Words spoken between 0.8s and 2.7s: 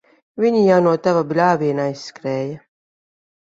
no tava bļāviena aizskrēja.